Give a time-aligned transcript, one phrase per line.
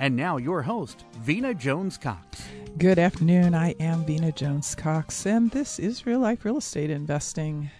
[0.00, 2.42] And now, your host, Vena Jones Cox.
[2.78, 3.54] Good afternoon.
[3.54, 7.70] I am Vena Jones Cox, and this is Real Life Real Estate Investing,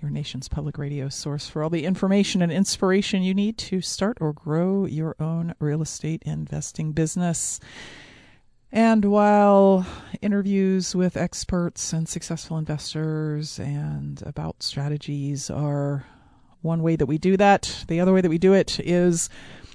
[0.00, 4.18] your nation's public radio source for all the information and inspiration you need to start
[4.20, 7.58] or grow your own real estate investing business.
[8.70, 9.84] And while
[10.20, 16.06] interviews with experts and successful investors and about strategies are
[16.60, 19.28] one way that we do that, the other way that we do it is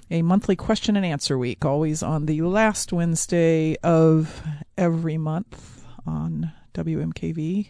[0.10, 4.42] a monthly question and answer week, always on the last Wednesday of
[4.78, 7.70] every month on WMKV.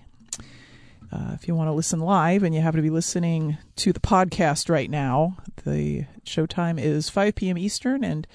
[1.12, 4.00] Uh, if you want to listen live and you happen to be listening to the
[4.00, 7.58] podcast right now, the showtime is 5 p.m.
[7.58, 8.28] Eastern, and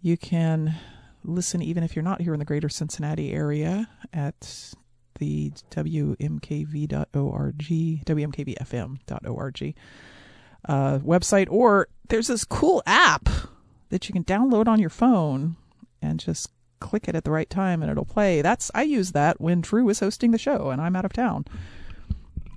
[0.00, 0.74] you can
[1.22, 4.74] listen even if you're not here in the greater Cincinnati area at
[5.18, 9.74] the WMKV.org, WMKVFM.org
[10.66, 13.28] uh, website, or there's this cool app
[13.90, 15.56] that you can download on your phone
[16.02, 18.42] and just click it at the right time and it'll play.
[18.42, 21.44] That's I use that when Drew is hosting the show and I'm out of town.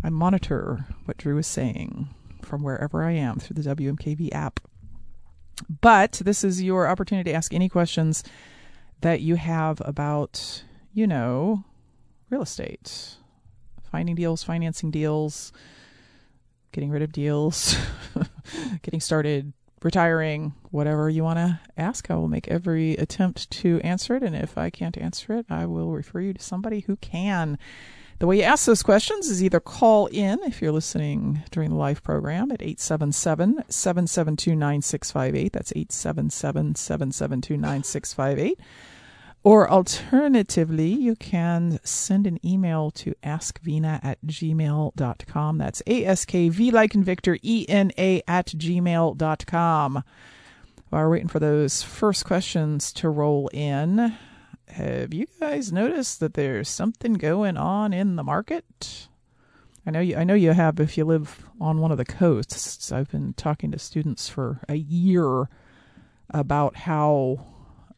[0.04, 2.10] I monitor what Drew is saying
[2.42, 4.60] from wherever I am through the WMKV app.
[5.82, 8.24] But this is your opportunity to ask any questions
[9.02, 10.64] that you have about,
[10.94, 11.64] you know,
[12.30, 13.16] real estate,
[13.92, 15.54] finding deals, financing deals,
[16.74, 17.78] getting rid of deals,
[18.82, 22.12] getting started, retiring, whatever you want to ask.
[22.12, 24.24] I will make every attempt to answer it.
[24.24, 27.58] And if I can't answer it, I will refer you to somebody who can.
[28.20, 31.76] The way you ask those questions is either call in if you're listening during the
[31.76, 35.54] live program at 877 772 9658.
[35.54, 38.60] That's 877 772 9658
[39.44, 45.58] or alternatively, you can send an email to askvena at gmail.com.
[45.58, 50.04] That's A-S-K-V like in Victor, E-N-A at gmail.com.
[50.90, 54.16] While we're waiting for those first questions to roll in,
[54.70, 59.08] have you guys noticed that there's something going on in the market?
[59.86, 62.92] I know you I know you have if you live on one of the coasts.
[62.92, 65.50] I've been talking to students for a year
[66.30, 67.53] about how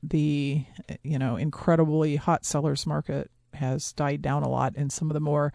[0.09, 0.63] the
[1.03, 5.19] you know incredibly hot sellers market has died down a lot in some of the
[5.19, 5.53] more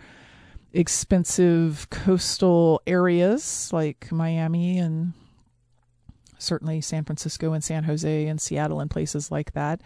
[0.72, 5.12] expensive coastal areas like Miami and
[6.38, 9.80] certainly San Francisco and San Jose and Seattle and places like that.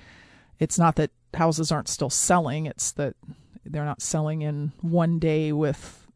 [0.59, 3.17] It's not that houses aren't still selling, it's that
[3.65, 6.07] they're not selling in one day with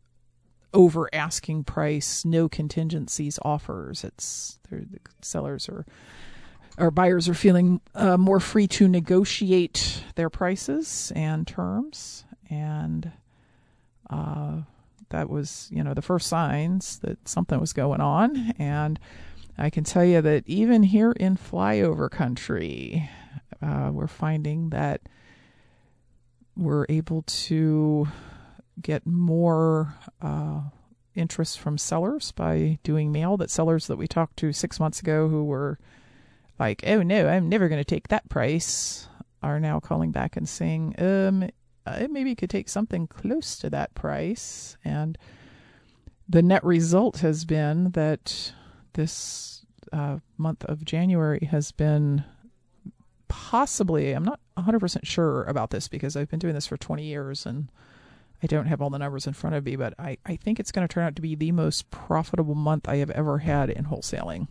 [0.74, 4.04] over asking price, no contingencies offers.
[4.04, 4.86] It's the
[5.22, 5.86] sellers are
[6.78, 13.12] our buyers are feeling uh, more free to negotiate their prices and terms, and
[14.08, 14.58] uh,
[15.10, 18.52] that was you know the first signs that something was going on.
[18.58, 18.98] And
[19.56, 23.08] I can tell you that even here in flyover country,
[23.60, 25.02] uh, we're finding that
[26.56, 28.08] we're able to
[28.80, 30.60] get more uh,
[31.14, 33.36] interest from sellers by doing mail.
[33.36, 35.78] That sellers that we talked to six months ago who were
[36.58, 39.08] like, oh no, I'm never going to take that price,
[39.42, 41.48] are now calling back and saying, um,
[42.10, 44.76] maybe could take something close to that price.
[44.84, 45.16] And
[46.28, 48.52] the net result has been that
[48.94, 52.24] this uh, month of January has been
[53.28, 57.46] possibly, I'm not 100% sure about this because I've been doing this for 20 years
[57.46, 57.70] and
[58.42, 60.72] I don't have all the numbers in front of me, but I, I think it's
[60.72, 63.86] going to turn out to be the most profitable month I have ever had in
[63.86, 64.48] wholesaling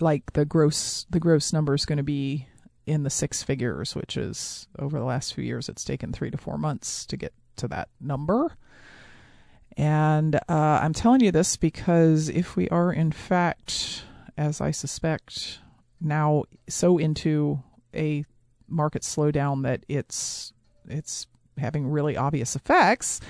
[0.00, 2.46] like the gross the gross number is going to be
[2.86, 6.38] in the six figures, which is over the last few years, it's taken three to
[6.38, 8.56] four months to get to that number.
[9.76, 14.04] And uh, I'm telling you this because if we are, in fact,
[14.36, 15.60] as I suspect,
[16.00, 17.62] now so into
[17.94, 18.24] a
[18.68, 20.52] market slowdown that it's
[20.88, 21.26] it's
[21.58, 23.20] having really obvious effects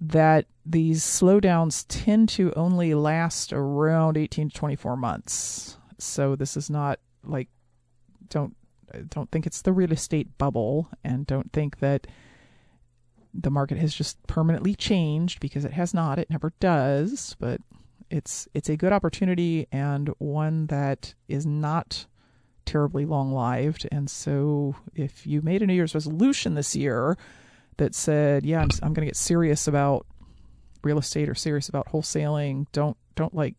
[0.00, 5.78] that these slowdowns tend to only last around 18 to 24 months.
[5.98, 7.48] So this is not like
[8.28, 8.56] don't
[9.08, 12.06] don't think it's the real estate bubble and don't think that
[13.32, 16.18] the market has just permanently changed because it has not.
[16.18, 17.60] It never does but
[18.10, 22.06] it's it's a good opportunity and one that is not
[22.64, 27.18] terribly long lived and so if you made a new year's resolution this year
[27.76, 30.06] that said yeah i'm, I'm going to get serious about
[30.82, 33.54] real estate or serious about wholesaling don't don't like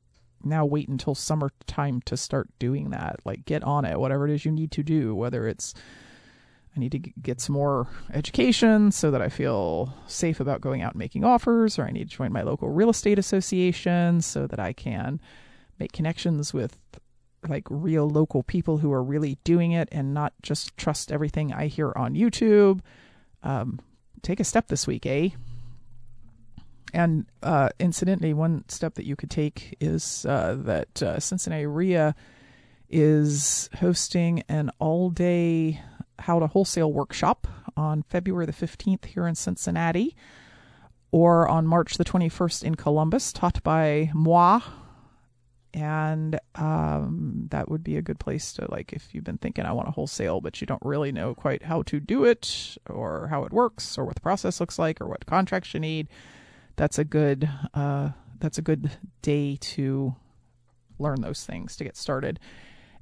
[0.45, 4.45] now wait until summertime to start doing that like get on it whatever it is
[4.45, 5.73] you need to do whether it's
[6.75, 10.91] I need to get some more education so that I feel safe about going out
[10.91, 14.59] and making offers, or I need to join my local real estate association so that
[14.59, 15.21] I can
[15.79, 16.77] make connections with
[17.47, 21.67] like real local people who are really doing it and not just trust everything I
[21.67, 22.81] hear on YouTube.
[23.43, 23.79] Um,
[24.21, 25.29] take a step this week, eh?
[26.95, 32.15] And uh, incidentally, one step that you could take is uh, that uh, Cincinnati REIA
[32.89, 35.81] is hosting an all day
[36.19, 40.15] how to wholesale workshop on February the 15th here in Cincinnati
[41.11, 44.61] or on March the 21st in Columbus, taught by moi.
[45.73, 49.73] And um, that would be a good place to, like, if you've been thinking, I
[49.73, 53.43] want to wholesale, but you don't really know quite how to do it or how
[53.43, 56.07] it works or what the process looks like or what contracts you need.
[56.75, 58.91] That's a good, uh, that's a good
[59.21, 60.15] day to
[60.99, 62.39] learn those things to get started.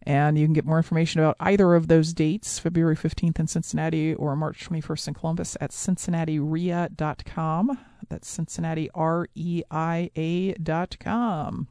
[0.06, 4.14] And you can get more information about either of those dates, February 15th in Cincinnati
[4.14, 7.80] or March 21st in Columbus, at cincinnatireia.com.
[8.10, 11.70] That's Cincinnati, R E I A.com.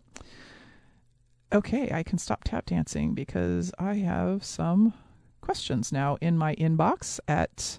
[1.53, 4.95] Okay, I can stop tap dancing because I have some
[5.43, 7.79] questions now in my inbox at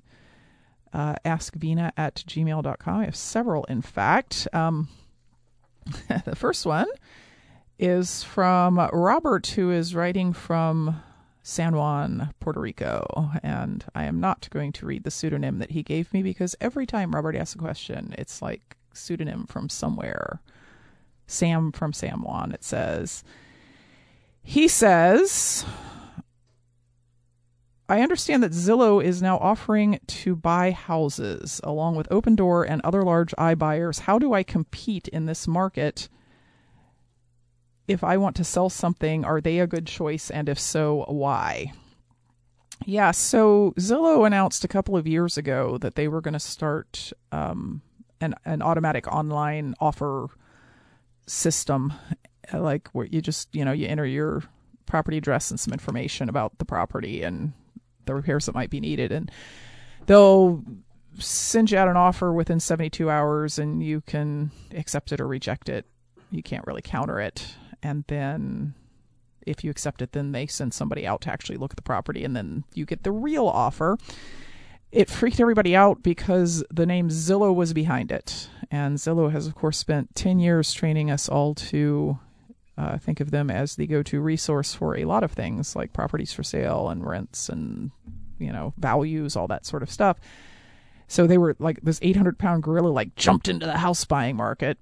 [0.94, 3.00] uh, askvena at gmail.com.
[3.00, 4.48] I have several, in fact.
[4.54, 4.88] Um,
[6.25, 6.88] the first one
[7.80, 11.01] is from Robert, who is writing from
[11.42, 13.30] San Juan, Puerto Rico.
[13.44, 16.86] And I am not going to read the pseudonym that he gave me because every
[16.86, 20.39] time Robert asks a question, it's like pseudonym from somewhere.
[21.28, 23.24] Sam from San Juan, it says.
[24.42, 25.66] He says,
[27.89, 33.03] I understand that Zillow is now offering to buy houses along with Opendoor and other
[33.03, 34.01] large iBuyers.
[34.01, 36.07] How do I compete in this market?
[37.88, 40.30] if I want to sell something, are they a good choice?
[40.30, 41.74] And if so, why?
[42.85, 47.12] Yeah, so Zillow announced a couple of years ago that they were going to start
[47.31, 47.81] um,
[48.19, 50.27] an, an automatic online offer
[51.27, 51.94] system,
[52.53, 54.44] like where you just, you know, you enter your
[54.86, 57.53] property address and some information about the property and
[58.05, 59.11] the repairs that might be needed.
[59.11, 59.31] And
[60.05, 60.63] they'll
[61.17, 65.69] send you out an offer within 72 hours and you can accept it or reject
[65.69, 65.85] it.
[66.31, 68.73] You can't really counter it and then
[69.45, 72.23] if you accept it, then they send somebody out to actually look at the property,
[72.23, 73.97] and then you get the real offer.
[74.91, 78.50] It freaked everybody out because the name Zillow was behind it.
[78.69, 82.19] And Zillow has, of course, spent 10 years training us all to
[82.78, 85.94] uh, think of them as the go to resource for a lot of things like
[85.94, 87.92] properties for sale and rents and,
[88.40, 90.20] you know, values, all that sort of stuff.
[91.08, 94.80] So they were like this 800 pound gorilla, like jumped into the house buying market.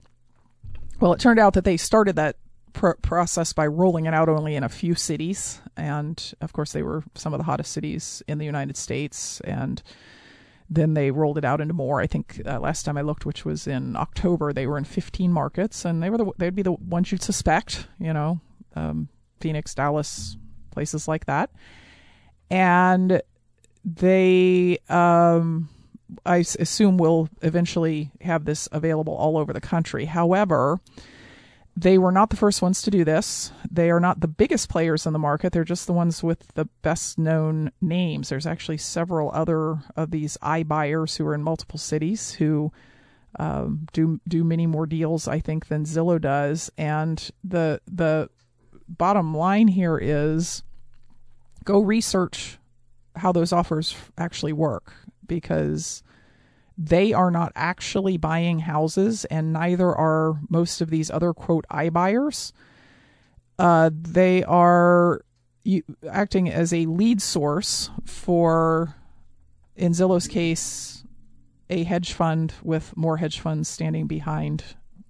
[1.00, 2.38] Well, it turned out that they started that
[2.74, 5.62] pr- process by rolling it out only in a few cities.
[5.75, 9.41] And of course, they were some of the hottest cities in the United States.
[9.41, 9.81] And
[10.71, 11.99] then they rolled it out into more.
[11.99, 15.31] I think uh, last time I looked, which was in October, they were in 15
[15.31, 17.87] markets, and they were the, they'd be the ones you'd suspect.
[17.99, 18.39] You know,
[18.73, 19.09] um,
[19.41, 20.37] Phoenix, Dallas,
[20.71, 21.49] places like that.
[22.49, 23.21] And
[23.83, 25.67] they, um,
[26.25, 30.05] I assume, will eventually have this available all over the country.
[30.05, 30.79] However,
[31.75, 33.51] they were not the first ones to do this.
[33.69, 35.53] They are not the biggest players in the market.
[35.53, 38.29] They're just the ones with the best known names.
[38.29, 42.71] There's actually several other of these iBuyers who are in multiple cities who
[43.39, 46.69] um, do do many more deals, I think, than Zillow does.
[46.77, 48.29] And the the
[48.89, 50.63] bottom line here is
[51.63, 52.57] go research
[53.15, 54.93] how those offers actually work
[55.25, 56.03] because
[56.83, 62.51] they are not actually buying houses, and neither are most of these other quote iBuyers.
[63.59, 65.21] Uh, they are
[66.09, 68.95] acting as a lead source for,
[69.75, 71.03] in Zillow's case,
[71.69, 74.63] a hedge fund with more hedge funds standing behind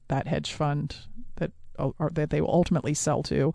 [0.09, 0.95] that hedge fund
[1.37, 1.51] that
[2.11, 3.53] that they will ultimately sell to.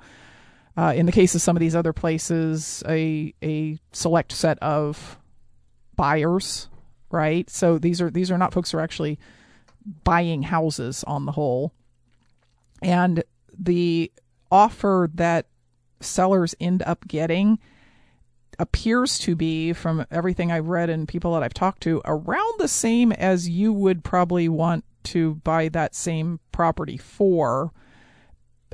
[0.74, 5.18] Uh, in the case of some of these other places, a a select set of
[5.96, 6.68] buyers,
[7.16, 7.48] right?
[7.48, 9.18] So these are these are not folks who are actually
[10.04, 11.72] buying houses on the whole.
[12.82, 13.24] And
[13.58, 14.12] the
[14.50, 15.46] offer that
[16.00, 17.58] sellers end up getting
[18.58, 22.68] appears to be, from everything I've read and people that I've talked to, around the
[22.68, 27.72] same as you would probably want to buy that same property for.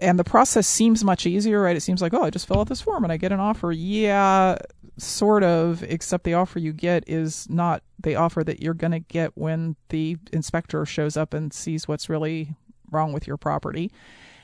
[0.00, 1.76] And the process seems much easier, right?
[1.76, 3.72] It seems like, oh, I just fill out this form and I get an offer.
[3.72, 4.56] Yeah,
[4.99, 8.99] sort of, except the offer you get is not the offer that you're going to
[9.00, 12.54] get when the inspector shows up and sees what's really
[12.90, 13.90] wrong with your property.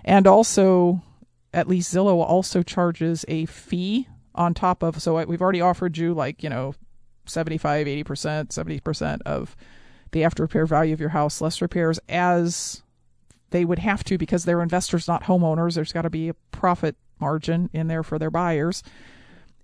[0.04, 1.02] And also,
[1.52, 6.14] at least Zillow also charges a fee on top of so we've already offered you
[6.14, 6.74] like you know
[7.26, 8.04] 75 80%
[8.48, 9.56] 70% of
[10.12, 12.82] the after repair value of your house less repairs as
[13.50, 16.96] they would have to because they're investors not homeowners there's got to be a profit
[17.20, 18.82] margin in there for their buyers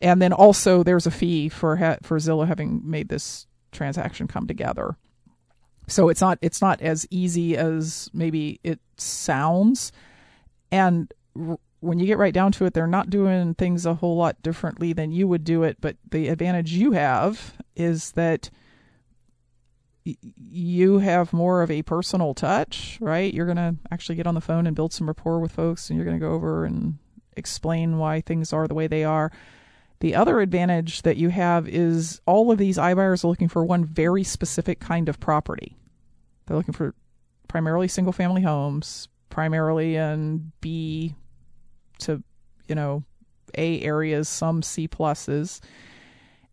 [0.05, 4.47] and then also there's a fee for ha- for Zillow having made this transaction come
[4.47, 4.97] together
[5.89, 9.91] so it's not it's not as easy as maybe it sounds
[10.71, 11.13] and
[11.85, 14.95] when you get right down to it, they're not doing things a whole lot differently
[14.95, 15.77] than you would do it.
[15.81, 18.51] But the advantage you have is that
[20.05, 23.33] you have more of a personal touch, right?
[23.33, 25.97] You're going to actually get on the phone and build some rapport with folks, and
[25.99, 26.99] you're going to go over and
[27.37, 29.31] explain why things are the way they are.
[30.01, 33.85] The other advantage that you have is all of these iBuyers are looking for one
[33.85, 35.77] very specific kind of property.
[36.47, 36.95] They're looking for
[37.49, 41.15] primarily single family homes, primarily in B
[42.01, 42.23] to,
[42.69, 43.05] you know,
[43.57, 45.61] A areas, some C pluses.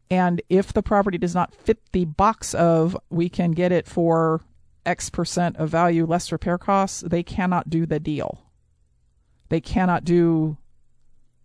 [0.09, 4.41] And if the property does not fit the box of we can get it for
[4.85, 8.45] X percent of value less repair costs, they cannot do the deal.
[9.49, 10.57] They cannot do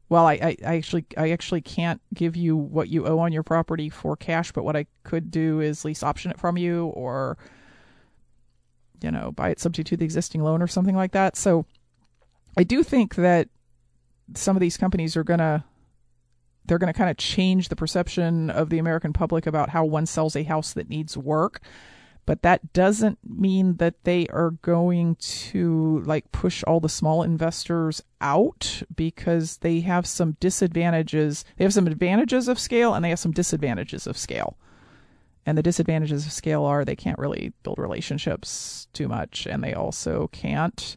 [0.08, 3.42] well, I, I, I, actually I actually can't give you what you owe on your
[3.42, 7.36] property for cash, but what I could do is lease option it from you or
[9.02, 11.36] you know, buy it subject to the existing loan or something like that.
[11.36, 11.66] So
[12.56, 13.48] I do think that
[14.34, 15.64] some of these companies are to
[16.64, 20.34] they're to kind of change the perception of the American public about how one sells
[20.34, 21.60] a house that needs work.
[22.26, 28.02] But that doesn't mean that they are going to like push all the small investors
[28.20, 31.44] out because they have some disadvantages.
[31.56, 34.58] They have some advantages of scale and they have some disadvantages of scale.
[35.46, 39.72] And the disadvantages of scale are they can't really build relationships too much and they
[39.72, 40.96] also can't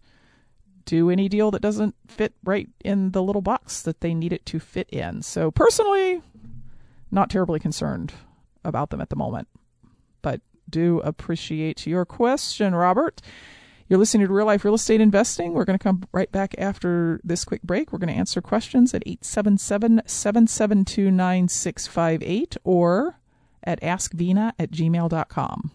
[0.85, 4.47] do any deal that doesn't fit right in the little box that they need it
[4.47, 5.21] to fit in.
[5.21, 6.23] So personally,
[7.11, 8.13] not terribly concerned
[8.65, 9.47] about them at the moment,
[10.69, 13.21] do appreciate your question, Robert.
[13.87, 15.53] You're listening to Real Life Real Estate Investing.
[15.53, 17.91] We're going to come right back after this quick break.
[17.91, 23.19] We're going to answer questions at 877 772 9658 or
[23.63, 25.71] at askvena at gmail.com.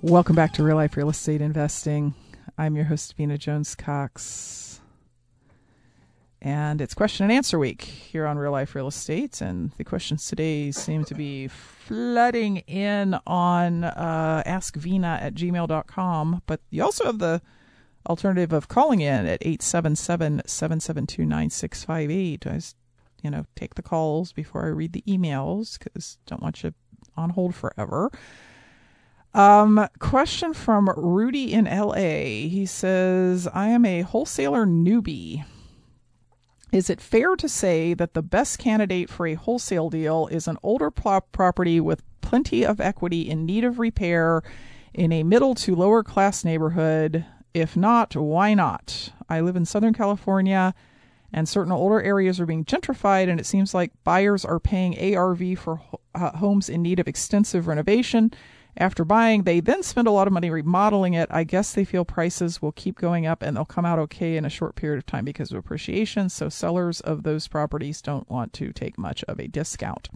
[0.00, 2.14] Welcome back to Real Life Real Estate Investing.
[2.58, 4.73] I'm your host, Vena Jones Cox.
[6.44, 9.40] And it's question and answer week here on Real Life Real Estate.
[9.40, 16.42] And the questions today seem to be flooding in on uh, askvena at gmail.com.
[16.44, 17.40] But you also have the
[18.06, 22.46] alternative of calling in at 877 772 9658.
[22.46, 22.60] I
[23.22, 26.74] you know, take the calls before I read the emails because don't want you
[27.16, 28.10] on hold forever.
[29.32, 32.48] Um, question from Rudy in LA.
[32.50, 35.44] He says, I am a wholesaler newbie.
[36.74, 40.58] Is it fair to say that the best candidate for a wholesale deal is an
[40.64, 44.42] older property with plenty of equity in need of repair
[44.92, 47.24] in a middle to lower class neighborhood?
[47.54, 49.12] If not, why not?
[49.28, 50.74] I live in Southern California
[51.32, 55.56] and certain older areas are being gentrified, and it seems like buyers are paying ARV
[55.56, 55.80] for
[56.12, 58.32] uh, homes in need of extensive renovation
[58.76, 61.28] after buying, they then spend a lot of money remodeling it.
[61.30, 64.44] I guess they feel prices will keep going up and they'll come out okay in
[64.44, 66.28] a short period of time because of appreciation.
[66.28, 70.08] So sellers of those properties don't want to take much of a discount.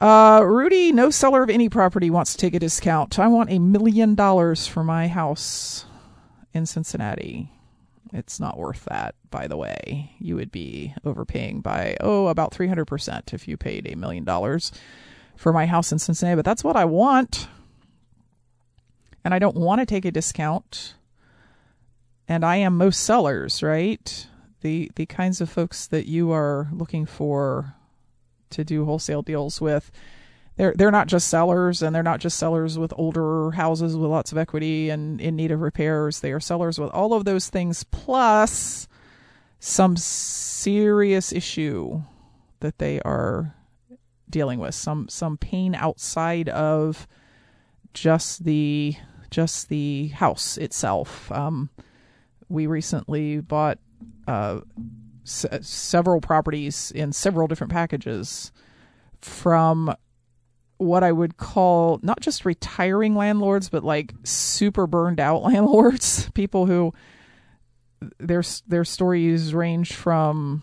[0.00, 3.18] Uh, Rudy, no seller of any property wants to take a discount.
[3.18, 5.84] I want a million dollars for my house
[6.54, 7.52] in Cincinnati.
[8.12, 10.12] It's not worth that, by the way.
[10.18, 14.72] You would be overpaying by, oh, about 300% if you paid a million dollars
[15.36, 17.48] for my house in Cincinnati, but that's what I want.
[19.24, 20.94] And I don't want to take a discount.
[22.28, 24.26] And I am most sellers, right?
[24.60, 27.74] The the kinds of folks that you are looking for
[28.50, 29.90] to do wholesale deals with.
[30.56, 34.32] They're they're not just sellers and they're not just sellers with older houses with lots
[34.32, 36.20] of equity and in need of repairs.
[36.20, 38.86] They are sellers with all of those things plus
[39.58, 42.02] some serious issue
[42.60, 43.54] that they are
[44.32, 47.06] dealing with some some pain outside of
[47.94, 48.96] just the
[49.30, 51.30] just the house itself.
[51.30, 51.70] Um,
[52.48, 53.78] we recently bought
[54.26, 54.60] uh,
[55.24, 58.50] s- several properties in several different packages
[59.20, 59.94] from
[60.78, 66.66] what I would call not just retiring landlords, but like super burned out landlords, people
[66.66, 66.92] who
[68.18, 70.62] their their stories range from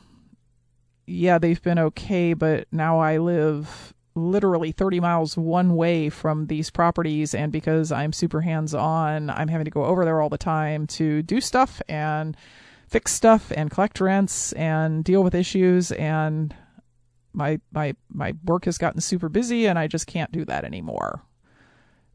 [1.09, 6.69] yeah, they've been okay, but now I live literally 30 miles one way from these
[6.69, 10.37] properties and because I'm super hands on, I'm having to go over there all the
[10.37, 12.35] time to do stuff and
[12.87, 16.55] fix stuff and collect rents and deal with issues and
[17.33, 21.21] my my my work has gotten super busy and I just can't do that anymore.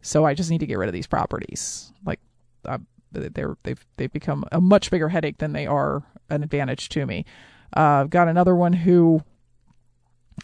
[0.03, 1.93] So I just need to get rid of these properties.
[2.05, 2.21] Like
[2.65, 2.79] uh,
[3.13, 7.25] they're they've they've become a much bigger headache than they are an advantage to me.
[7.77, 9.23] Uh, I've got another one who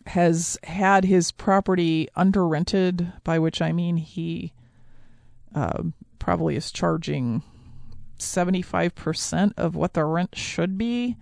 [0.07, 4.53] has had his property under rented, by which I mean he
[5.55, 5.83] uh,
[6.19, 7.43] probably is charging
[8.19, 11.17] 75% of what the rent should be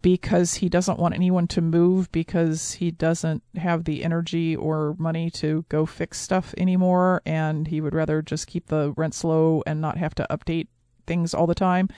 [0.00, 5.28] because he doesn't want anyone to move because he doesn't have the energy or money
[5.28, 9.80] to go fix stuff anymore and he would rather just keep the rents low and
[9.80, 10.68] not have to update
[11.06, 11.88] things all the time.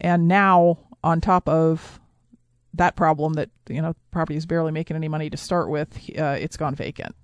[0.00, 2.00] And now on top of
[2.74, 6.36] that problem that you know property is barely making any money to start with, uh,
[6.38, 7.14] it's gone vacant.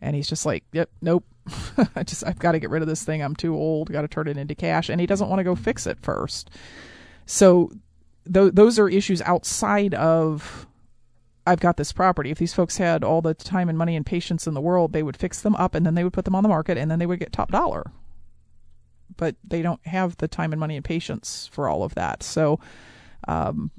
[0.00, 1.24] And he's just like, "Yep, nope.
[1.96, 3.22] I just I've got to get rid of this thing.
[3.22, 3.90] I'm too old.
[3.90, 6.50] Got to turn it into cash." And he doesn't want to go fix it first.
[7.26, 7.70] So
[8.32, 10.66] th- those are issues outside of
[11.46, 12.30] I've got this property.
[12.30, 15.02] If these folks had all the time and money and patience in the world, they
[15.02, 16.98] would fix them up and then they would put them on the market and then
[16.98, 17.90] they would get top dollar.
[19.16, 22.22] But they don't have the time and money and patience for all of that.
[22.22, 22.60] So,
[23.28, 23.70] um,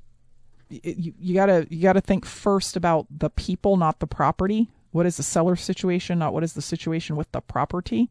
[0.69, 4.69] you, you gotta you gotta think first about the people, not the property.
[4.91, 8.09] What is the seller situation, not what is the situation with the property?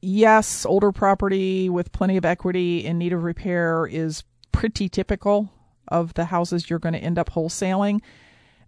[0.00, 5.52] yes, older property with plenty of equity in need of repair is pretty typical
[5.88, 8.00] of the houses you're going to end up wholesaling.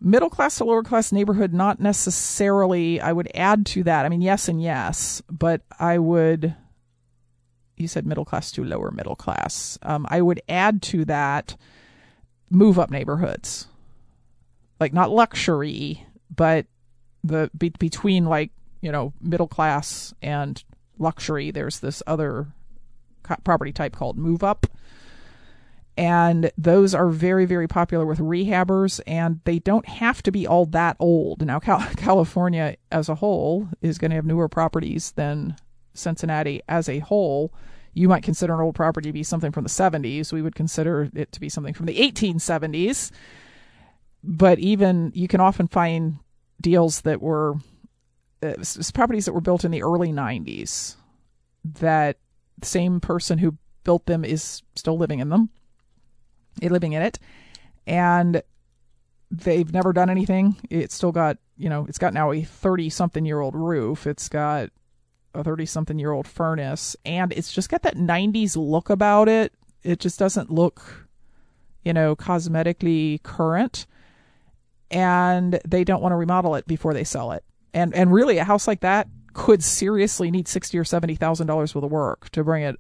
[0.01, 3.01] Middle class to lower class neighborhood, not necessarily.
[3.01, 4.07] I would add to that.
[4.07, 6.55] I mean, yes and yes, but I would.
[7.81, 9.79] You said middle class to lower middle class.
[9.83, 11.57] Um, I would add to that
[12.51, 13.66] move up neighborhoods,
[14.79, 16.66] like not luxury, but
[17.25, 18.51] the be, between like
[18.83, 20.62] you know middle class and
[20.99, 21.51] luxury.
[21.51, 22.49] There's this other
[23.45, 24.66] property type called move up.
[25.97, 30.64] And those are very, very popular with rehabbers, and they don't have to be all
[30.66, 31.45] that old.
[31.45, 35.57] Now, California as a whole is going to have newer properties than
[35.94, 37.53] Cincinnati as a whole.
[37.92, 40.33] You might consider an old property to be something from the 70s.
[40.33, 43.11] We would consider it to be something from the 1870s.
[44.22, 46.18] But even you can often find
[46.61, 47.55] deals that were
[48.42, 48.55] uh,
[48.94, 50.96] properties that were built in the early 90s
[51.64, 52.18] that
[52.59, 55.50] the same person who built them is still living in them
[56.62, 57.18] eh, living in it
[57.87, 58.42] and
[59.31, 63.24] they've never done anything it's still got you know it's got now a 30 something
[63.24, 64.70] year old roof it's got
[65.35, 69.53] a 30 something year old furnace and it's just got that 90s look about it
[69.83, 71.09] it just doesn't look
[71.85, 73.87] you know cosmetically current
[74.90, 78.45] and they don't want to remodel it before they sell it and and really a
[78.45, 82.43] house like that could seriously need sixty or seventy thousand dollars worth of work to
[82.43, 82.77] bring it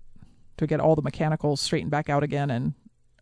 [0.56, 2.74] to get all the mechanicals straightened back out again and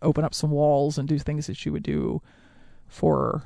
[0.02, 2.20] open up some walls and do things that you would do
[2.86, 3.44] for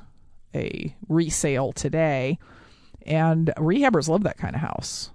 [0.55, 2.39] a resale today.
[3.05, 5.11] And rehabbers love that kind of house.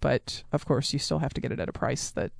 [0.00, 2.32] But of course, you still have to get it at a price that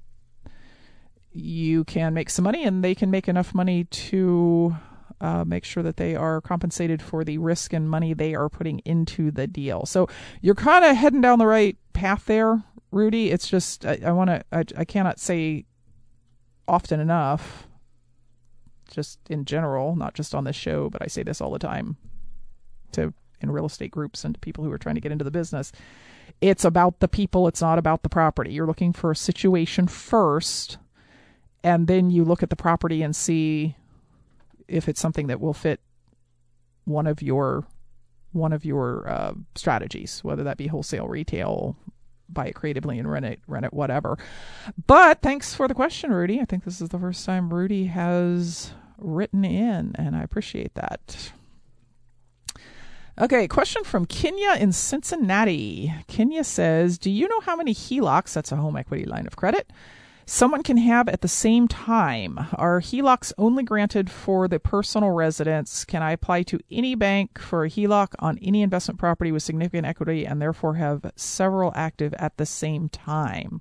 [1.32, 4.76] you can make some money and they can make enough money to
[5.20, 8.78] uh, make sure that they are compensated for the risk and money they are putting
[8.80, 9.84] into the deal.
[9.86, 10.08] So
[10.40, 13.30] you're kind of heading down the right path there, Rudy.
[13.30, 15.64] It's just I, I want to I, I cannot say
[16.66, 17.66] often enough,
[18.90, 21.96] just in general, not just on this show, but I say this all the time
[22.92, 25.30] to in real estate groups and to people who are trying to get into the
[25.30, 25.72] business.
[26.40, 27.48] It's about the people.
[27.48, 28.52] It's not about the property.
[28.52, 30.78] You're looking for a situation first,
[31.64, 33.76] and then you look at the property and see
[34.68, 35.80] if it's something that will fit
[36.84, 37.66] one of your
[38.32, 41.76] one of your uh, strategies, whether that be wholesale, retail,
[42.28, 44.18] buy it creatively and rent it, rent it, whatever.
[44.86, 46.40] But thanks for the question, Rudy.
[46.40, 51.32] I think this is the first time Rudy has written in, and I appreciate that.
[53.20, 55.92] Okay, question from Kenya in Cincinnati.
[56.06, 59.72] Kenya says, Do you know how many HELOCs, that's a home equity line of credit,
[60.24, 62.38] someone can have at the same time.
[62.52, 65.84] Are HELOCs only granted for the personal residence?
[65.84, 69.84] Can I apply to any bank for a HELOC on any investment property with significant
[69.84, 73.60] equity and therefore have several active at the same time?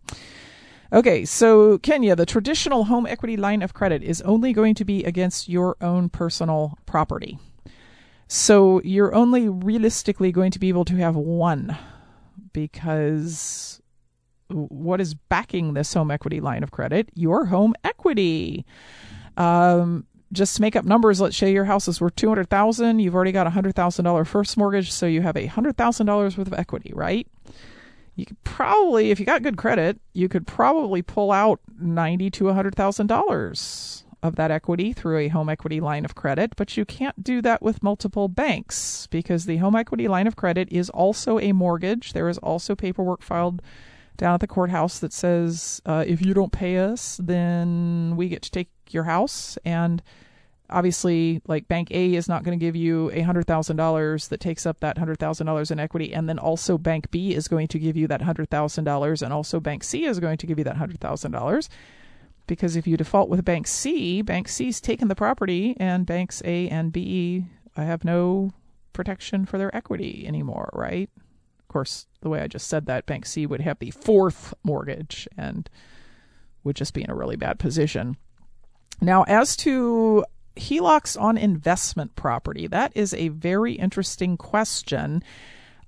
[0.93, 5.03] Okay, so Kenya, the traditional home equity line of credit is only going to be
[5.03, 7.39] against your own personal property.
[8.27, 11.77] So you're only realistically going to be able to have one
[12.53, 13.81] because
[14.49, 17.09] what is backing this home equity line of credit?
[17.13, 18.65] Your home equity.
[19.37, 22.99] Um, just to make up numbers, let's say your house is worth two hundred thousand.
[22.99, 26.07] You've already got a hundred thousand dollar first mortgage, so you have a hundred thousand
[26.07, 27.27] dollars worth of equity, right?
[28.15, 32.49] You could probably, if you got good credit, you could probably pull out ninety to
[32.49, 36.75] a hundred thousand dollars of that equity through a home equity line of credit, but
[36.75, 40.89] you can't do that with multiple banks because the home equity line of credit is
[40.89, 42.13] also a mortgage.
[42.13, 43.61] There is also paperwork filed
[44.17, 48.41] down at the courthouse that says uh, if you don't pay us, then we get
[48.41, 49.57] to take your house.
[49.63, 50.01] And
[50.69, 54.39] obviously, like Bank A is not going to give you a hundred thousand dollars that
[54.39, 57.67] takes up that hundred thousand dollars in equity, and then also Bank B is going
[57.67, 60.57] to give you that hundred thousand dollars, and also Bank C is going to give
[60.57, 61.69] you that hundred thousand dollars.
[62.47, 66.69] Because if you default with Bank C, Bank C's taken the property, and banks A
[66.69, 68.51] and B have no
[68.93, 71.09] protection for their equity anymore, right?
[71.59, 75.27] Of course, the way I just said that, Bank C would have the fourth mortgage
[75.37, 75.69] and
[76.63, 78.17] would just be in a really bad position.
[79.01, 85.21] Now, as to HELOCs on investment property, that is a very interesting question.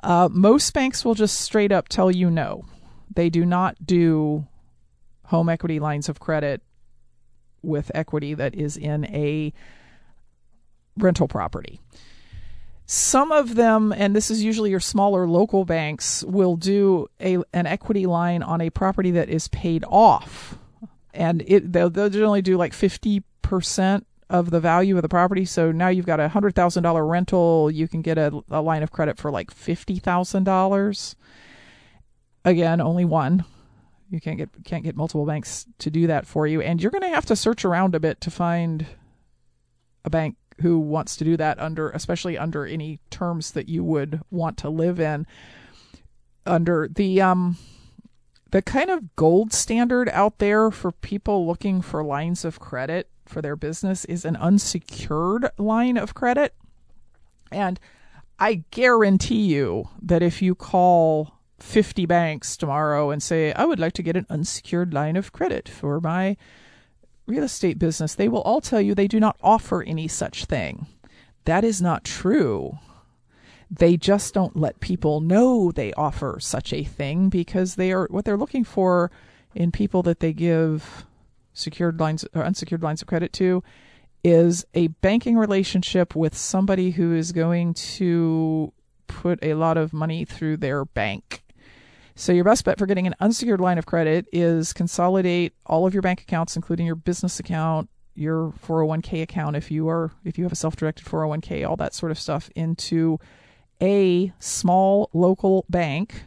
[0.01, 2.65] Uh, most banks will just straight up tell you no.
[3.15, 4.45] They do not do
[5.29, 6.61] home equity lines of credit
[7.61, 9.53] with equity that is in a
[10.97, 11.79] rental property.
[12.85, 17.67] Some of them, and this is usually your smaller local banks, will do a an
[17.67, 20.57] equity line on a property that is paid off,
[21.13, 25.45] and it they'll, they'll generally do like fifty percent of the value of the property.
[25.45, 28.81] So now you've got a hundred thousand dollar rental, you can get a, a line
[28.81, 31.15] of credit for like fifty thousand dollars.
[32.43, 33.45] Again, only one.
[34.09, 37.03] You can't get can't get multiple banks to do that for you, and you're going
[37.03, 38.87] to have to search around a bit to find
[40.03, 44.21] a bank who wants to do that under especially under any terms that you would
[44.31, 45.25] want to live in.
[46.45, 47.57] Under the um
[48.51, 53.43] the kind of gold standard out there for people looking for lines of credit for
[53.43, 56.55] their business is an unsecured line of credit.
[57.51, 57.79] And
[58.41, 63.93] i guarantee you that if you call 50 banks tomorrow and say i would like
[63.93, 66.37] to get an unsecured line of credit for my
[67.29, 70.87] real estate business, they will all tell you they do not offer any such thing.
[71.45, 72.79] That is not true.
[73.71, 78.25] They just don't let people know they offer such a thing because they are what
[78.25, 79.11] they're looking for
[79.53, 81.05] in people that they give
[81.53, 83.63] secured lines or unsecured lines of credit to
[84.23, 88.73] is a banking relationship with somebody who is going to
[89.07, 91.43] put a lot of money through their bank
[92.19, 95.93] so your best bet for getting an unsecured line of credit is consolidate all of
[95.93, 100.43] your bank accounts, including your business account, your 401k account if you are if you
[100.43, 103.19] have a self-directed 401k, all that sort of stuff into
[103.81, 106.25] a small local bank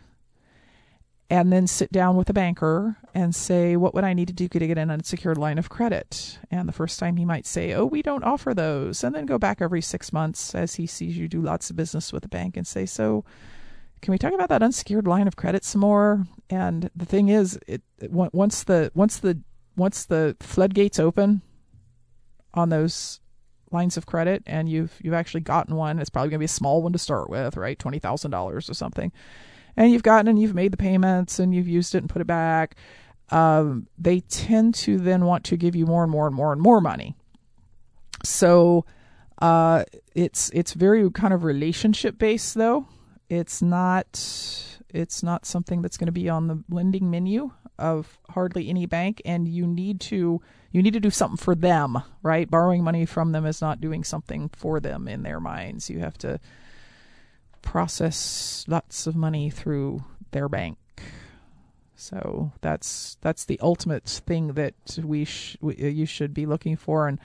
[1.29, 4.49] and then sit down with a banker and say, What would I need to do
[4.49, 6.39] to get an unsecured line of credit?
[6.51, 9.05] And the first time he might say, Oh, we don't offer those.
[9.05, 12.15] And then go back every six months as he sees you do lots of business
[12.15, 13.27] with the bank and say, So
[14.03, 16.27] can we talk about that unsecured line of credit some more?
[16.51, 19.41] And the thing is, it, it once the once the
[19.77, 21.41] once the floodgates open
[22.53, 23.21] on those
[23.71, 26.49] lines of credit, and you've you've actually gotten one, it's probably going to be a
[26.49, 27.79] small one to start with, right?
[27.79, 29.13] Twenty thousand dollars or something,
[29.77, 32.27] and you've gotten and you've made the payments and you've used it and put it
[32.27, 32.77] back.
[33.31, 36.61] Um, they tend to then want to give you more and more and more and
[36.61, 37.15] more money.
[38.25, 38.85] So
[39.41, 39.85] uh,
[40.15, 42.89] it's it's very kind of relationship based though.
[43.33, 44.07] It's not
[44.91, 49.23] it's not something that's going to be on the lending menu of hardly any bank
[49.25, 52.51] and you need to you need to do something for them, right?
[52.51, 55.89] Borrowing money from them is not doing something for them in their minds.
[55.89, 56.41] You have to
[57.63, 60.77] process lots of money through their bank.
[61.95, 66.77] So that's that's the ultimate thing that we, sh- we uh, you should be looking
[66.77, 67.19] for and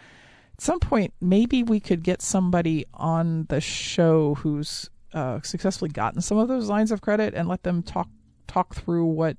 [0.54, 6.22] at some point maybe we could get somebody on the show who's uh, successfully gotten
[6.22, 8.10] some of those lines of credit and let them talk
[8.48, 9.38] talk through what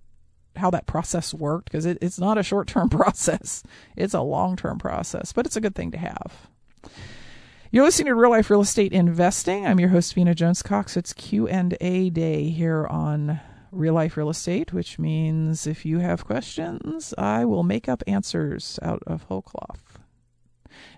[0.56, 3.62] how that process worked because it, it's not a short term process.
[3.96, 6.48] It's a long term process but it's a good thing to have.
[7.70, 9.66] You're listening to real life real estate investing.
[9.66, 14.72] I'm your host vena jones cox it's q&a day here on real life real estate,
[14.72, 19.98] which means if you have questions, I will make up answers out of whole cloth.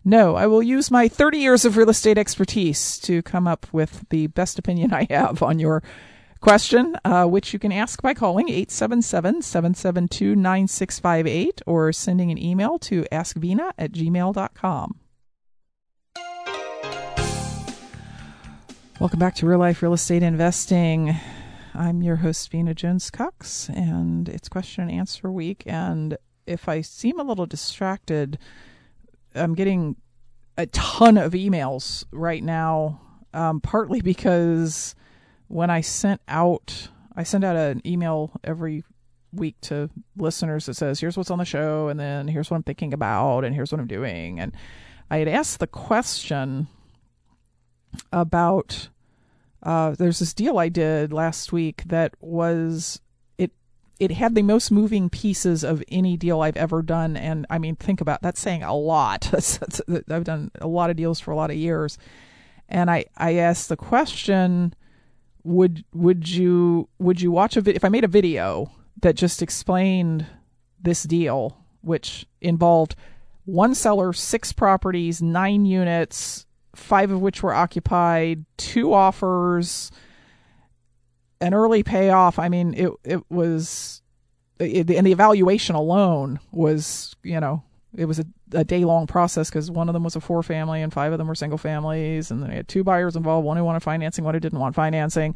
[0.05, 4.09] No, I will use my 30 years of real estate expertise to come up with
[4.11, 5.83] the best opinion I have on your
[6.41, 12.79] question, uh, which you can ask by calling 877 772 9658 or sending an email
[12.81, 15.01] to askvena at gmail.com.
[18.99, 21.17] Welcome back to Real Life Real Estate Investing.
[21.75, 25.63] I'm your host, Vena Jones Cox, and it's question and answer week.
[25.65, 28.39] And if I seem a little distracted,
[29.35, 29.97] I'm getting
[30.57, 33.01] a ton of emails right now,
[33.33, 34.95] um, partly because
[35.49, 38.85] when I sent out, I send out an email every
[39.33, 42.63] week to listeners that says, here's what's on the show, and then here's what I'm
[42.63, 44.41] thinking about, and here's what I'm doing.
[44.41, 44.53] And
[45.11, 46.69] I had asked the question
[48.13, 48.89] about
[49.63, 53.01] uh, there's this deal I did last week that was
[54.01, 57.77] it had the most moving pieces of any deal I've ever done, and I mean
[57.77, 59.31] think about that's saying a lot.
[60.11, 61.99] I've done a lot of deals for a lot of years,
[62.69, 64.75] and I I asked the question
[65.45, 69.43] would would you would you watch a video if I made a video that just
[69.43, 70.27] explained
[70.81, 72.97] this deal, which involved
[73.45, 79.91] one seller, six properties, nine units, five of which were occupied, two offers,
[81.41, 82.39] an early payoff.
[82.39, 84.03] I mean, it it was,
[84.59, 87.63] it, and the evaluation alone was, you know,
[87.97, 90.83] it was a, a day long process because one of them was a four family
[90.83, 93.57] and five of them were single families, and then they had two buyers involved, one
[93.57, 95.35] who wanted financing, one who didn't want financing.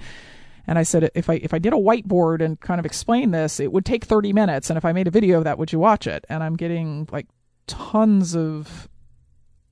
[0.66, 3.60] And I said, if I if I did a whiteboard and kind of explain this,
[3.60, 4.70] it would take 30 minutes.
[4.70, 6.24] And if I made a video of that, would you watch it?
[6.28, 7.26] And I'm getting like
[7.66, 8.88] tons of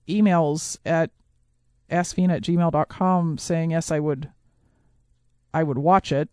[0.09, 1.11] emails at
[1.91, 4.31] askvena at gmail.com saying yes i would
[5.55, 6.29] i would watch it.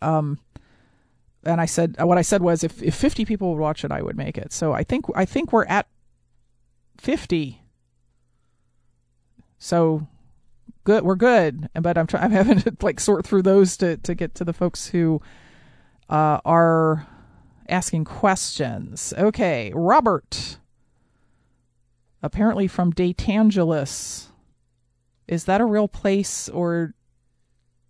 [0.00, 0.38] Um
[1.44, 4.02] and i said what i said was if, if 50 people would watch it i
[4.02, 4.52] would make it.
[4.52, 5.86] So i think i think we're at
[6.98, 7.62] 50
[9.58, 10.06] so
[10.84, 11.68] good we're good.
[11.74, 14.88] But i'm i'm having to like sort through those to to get to the folks
[14.88, 15.20] who
[16.08, 17.06] uh, are
[17.68, 19.12] asking questions.
[19.16, 20.58] Okay robert
[22.22, 24.26] apparently from Daytangelis.
[25.26, 26.94] Is that a real place or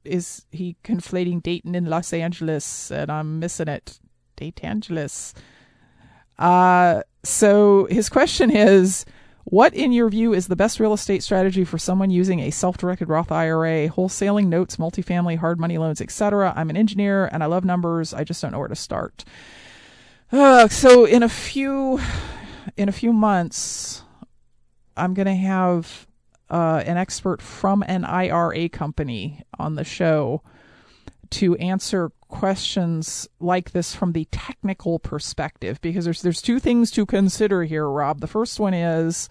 [0.09, 3.99] is he conflating Dayton and Los Angeles and I'm missing it?
[4.37, 5.35] Daytangelis.
[6.39, 9.05] Uh, so his question is
[9.45, 13.09] what, in your view, is the best real estate strategy for someone using a self-directed
[13.09, 16.53] Roth IRA, wholesaling notes, multifamily, hard money loans, etc.?
[16.55, 18.13] I'm an engineer and I love numbers.
[18.13, 19.25] I just don't know where to start.
[20.31, 21.99] Uh, so in a few
[22.77, 24.03] in a few months,
[24.97, 26.07] I'm going to have
[26.51, 30.43] uh, an expert from an IRA company on the show
[31.31, 37.05] to answer questions like this from the technical perspective because there's there's two things to
[37.05, 38.21] consider here Rob.
[38.21, 39.29] The first one is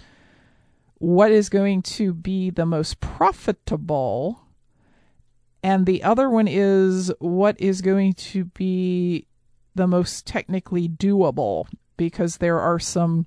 [1.00, 4.48] what is going to be the most profitable
[5.64, 9.28] and the other one is what is going to be
[9.76, 13.26] the most technically doable because there are some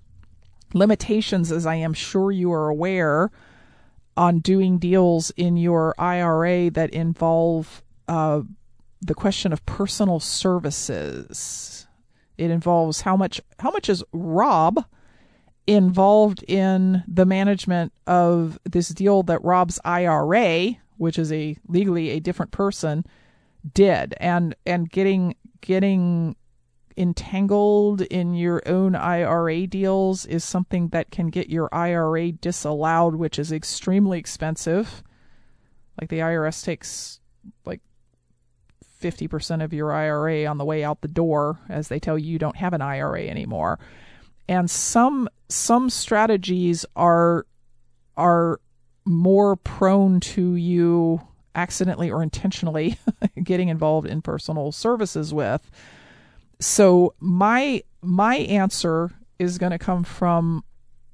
[0.72, 3.30] limitations, as I am sure you are aware,
[4.20, 8.42] on doing deals in your IRA that involve uh,
[9.00, 11.86] the question of personal services.
[12.36, 14.84] It involves how much how much is Rob
[15.66, 22.20] involved in the management of this deal that Rob's IRA, which is a legally a
[22.20, 23.06] different person,
[23.72, 26.36] did, and and getting getting
[27.00, 33.38] entangled in your own IRA deals is something that can get your IRA disallowed, which
[33.38, 35.02] is extremely expensive.
[35.98, 37.20] Like the IRS takes
[37.64, 37.80] like
[39.00, 42.38] 50% of your IRA on the way out the door as they tell you you
[42.38, 43.78] don't have an IRA anymore.
[44.46, 47.46] And some some strategies are
[48.16, 48.60] are
[49.06, 51.20] more prone to you
[51.54, 52.98] accidentally or intentionally
[53.42, 55.70] getting involved in personal services with
[56.60, 60.62] so my my answer is going to come from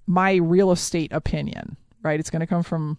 [0.07, 2.19] my real estate opinion, right?
[2.21, 2.99] It's going to come from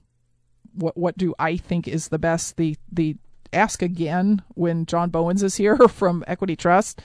[0.73, 3.17] what what do I think is the best the the
[3.53, 7.01] ask again when John Bowens is here from Equity Trust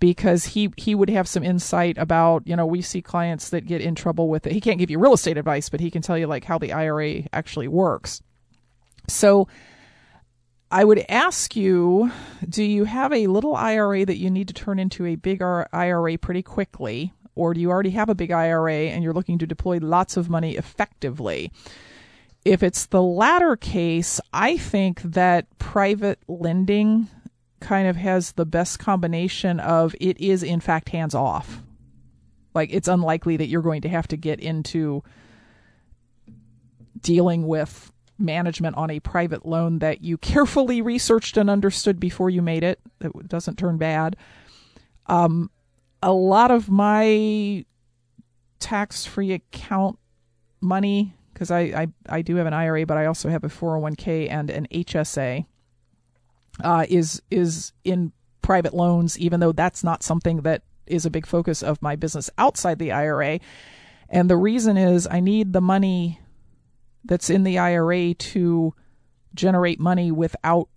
[0.00, 3.80] because he he would have some insight about you know we see clients that get
[3.80, 4.52] in trouble with it.
[4.52, 6.72] He can't give you real estate advice, but he can tell you like how the
[6.72, 8.20] IRA actually works.
[9.08, 9.46] So
[10.72, 12.10] I would ask you
[12.48, 16.16] do you have a little IRA that you need to turn into a big IRA
[16.16, 17.12] pretty quickly?
[17.34, 20.30] Or do you already have a big IRA and you're looking to deploy lots of
[20.30, 21.52] money effectively?
[22.46, 27.08] If it's the latter case, I think that private lending
[27.60, 31.62] kind of has the best combination of it is in fact hands off.
[32.54, 35.02] Like it's unlikely that you're going to have to get into
[37.02, 37.91] dealing with
[38.22, 42.80] management on a private loan that you carefully researched and understood before you made it,
[43.00, 44.16] that doesn't turn bad.
[45.06, 45.50] Um,
[46.02, 47.64] a lot of my
[48.58, 49.98] tax free account
[50.60, 54.30] money, because I, I, I do have an IRA, but I also have a 401k
[54.30, 55.46] and an HSA,
[56.62, 61.26] uh, is is in private loans, even though that's not something that is a big
[61.26, 63.40] focus of my business outside the IRA.
[64.08, 66.20] And the reason is I need the money
[67.04, 68.74] that's in the IRA to
[69.34, 70.68] generate money without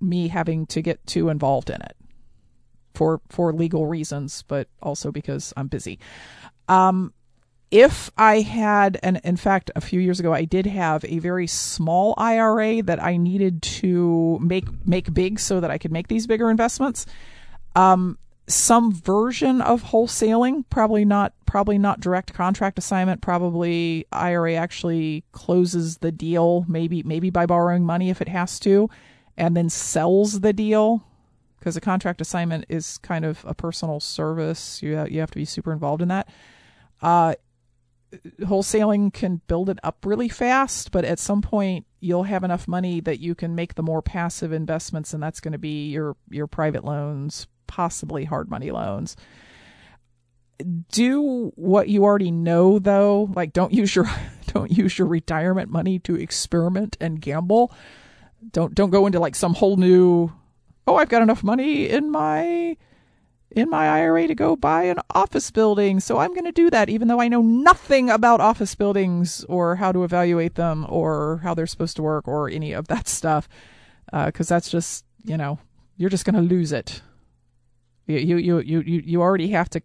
[0.00, 1.96] me having to get too involved in it
[2.94, 5.98] for for legal reasons, but also because I'm busy.
[6.68, 7.12] Um,
[7.70, 11.46] if I had, and in fact, a few years ago, I did have a very
[11.46, 16.26] small IRA that I needed to make make big so that I could make these
[16.26, 17.06] bigger investments.
[17.74, 25.24] Um, some version of wholesaling, probably not probably not direct contract assignment, probably IRA actually
[25.32, 28.90] closes the deal, maybe maybe by borrowing money if it has to,
[29.36, 31.04] and then sells the deal
[31.58, 34.82] because a contract assignment is kind of a personal service.
[34.82, 36.28] You you have to be super involved in that.
[37.00, 37.34] Uh,
[38.40, 43.00] wholesaling can build it up really fast, but at some point you'll have enough money
[43.00, 46.48] that you can make the more passive investments, and that's going to be your your
[46.48, 49.16] private loans, possibly hard money loans.
[50.92, 54.10] Do what you already know though, like don't use your
[54.46, 57.72] don't use your retirement money to experiment and gamble.
[58.52, 60.30] Don't don't go into like some whole new
[60.86, 62.76] oh, I've got enough money in my
[63.50, 66.00] in my IRA to go buy an office building.
[66.00, 69.76] So I'm going to do that, even though I know nothing about office buildings or
[69.76, 73.48] how to evaluate them or how they're supposed to work or any of that stuff.
[74.12, 75.58] Uh, that's just, you know,
[75.96, 77.02] you're just going to lose it.
[78.06, 79.82] You, you, you, you, you already have to.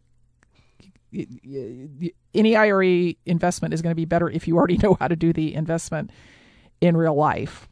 [2.34, 5.34] Any IRA investment is going to be better if you already know how to do
[5.34, 6.12] the investment
[6.82, 7.68] in real life.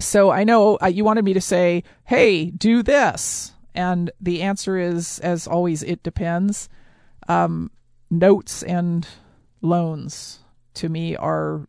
[0.00, 4.78] So I know uh, you wanted me to say, hey, do this and the answer
[4.78, 6.68] is, as always, it depends.
[7.28, 7.70] Um,
[8.10, 9.06] notes and
[9.60, 10.40] loans
[10.74, 11.66] to me are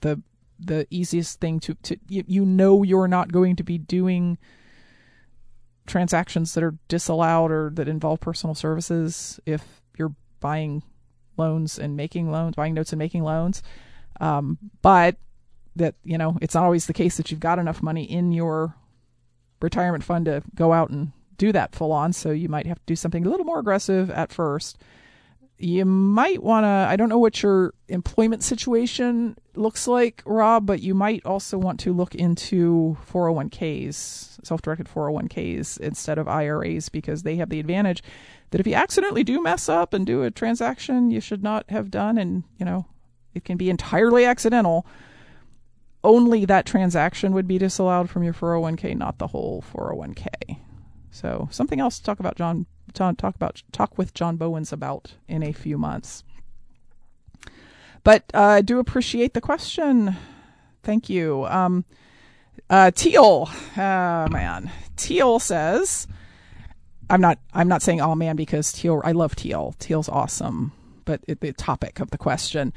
[0.00, 0.20] the
[0.58, 4.38] the easiest thing to, to you, you know you're not going to be doing
[5.86, 9.62] transactions that are disallowed or that involve personal services if
[9.98, 10.82] you're buying
[11.36, 13.62] loans and making loans, buying notes and making loans.
[14.20, 15.16] Um, but
[15.76, 18.74] that you know it's not always the case that you've got enough money in your
[19.60, 22.12] retirement fund to go out and do that full on.
[22.12, 24.78] So you might have to do something a little more aggressive at first.
[25.58, 30.82] You might want to, I don't know what your employment situation looks like, Rob, but
[30.82, 37.22] you might also want to look into 401ks, self directed 401ks instead of IRAs because
[37.22, 38.02] they have the advantage
[38.50, 41.90] that if you accidentally do mess up and do a transaction you should not have
[41.90, 42.84] done, and, you know,
[43.34, 44.86] it can be entirely accidental
[46.06, 50.58] only that transaction would be disallowed from your 401k, not the whole 401k.
[51.10, 52.66] So something else to talk about John
[52.96, 56.24] talk about talk with John Bowens about in a few months.
[58.04, 60.16] But uh, I do appreciate the question.
[60.82, 61.44] Thank you.
[61.46, 61.84] Um,
[62.70, 66.06] uh, Teal, oh man, Teal says,
[67.10, 67.38] "I'm not.
[67.52, 69.00] I'm not saying oh man because Teal.
[69.04, 69.74] I love Teal.
[69.78, 70.72] Teal's awesome.
[71.04, 72.72] But it, the topic of the question."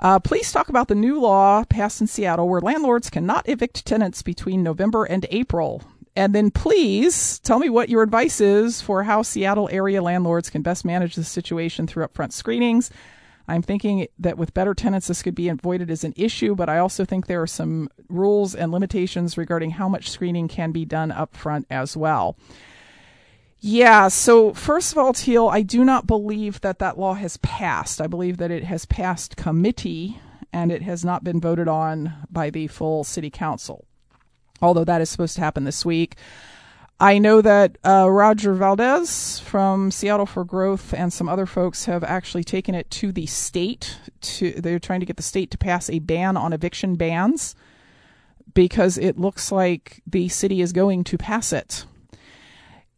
[0.00, 4.22] Uh, please talk about the new law passed in Seattle where landlords cannot evict tenants
[4.22, 5.82] between November and April.
[6.16, 10.62] And then please tell me what your advice is for how Seattle area landlords can
[10.62, 12.90] best manage the situation through upfront screenings.
[13.46, 16.78] I'm thinking that with better tenants, this could be avoided as an issue, but I
[16.78, 21.10] also think there are some rules and limitations regarding how much screening can be done
[21.10, 22.36] upfront as well.
[23.58, 28.00] Yeah, so first of all, Teal, I do not believe that that law has passed.
[28.00, 30.18] I believe that it has passed committee
[30.52, 33.86] and it has not been voted on by the full city council,
[34.62, 36.16] although that is supposed to happen this week.
[36.98, 42.04] I know that uh, Roger Valdez from Seattle for Growth and some other folks have
[42.04, 43.98] actually taken it to the state.
[44.20, 47.54] To they're trying to get the state to pass a ban on eviction bans
[48.52, 51.86] because it looks like the city is going to pass it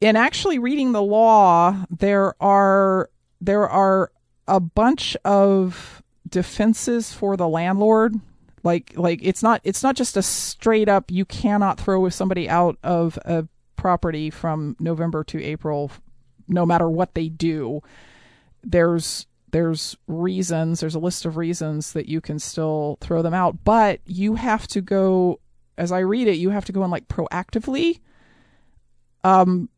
[0.02, 3.08] in actually reading the law, there are
[3.40, 4.10] there are
[4.48, 8.16] a bunch of defenses for the landlord.
[8.62, 12.78] Like like it's not it's not just a straight up you cannot throw somebody out
[12.82, 13.46] of a
[13.76, 15.90] property from November to April
[16.48, 17.80] no matter what they do.
[18.62, 23.64] There's there's reasons, there's a list of reasons that you can still throw them out,
[23.64, 25.40] but you have to go
[25.76, 28.00] as I read it, you have to go and like proactively
[29.24, 29.68] um,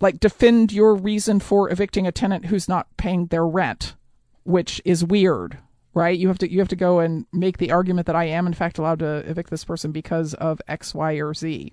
[0.00, 3.94] like defend your reason for evicting a tenant who's not paying their rent,
[4.44, 5.58] which is weird,
[5.96, 6.18] right?
[6.18, 8.52] You have to you have to go and make the argument that I am in
[8.52, 11.72] fact allowed to evict this person because of X, Y, or Z.